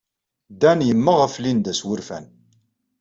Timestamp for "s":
1.79-1.81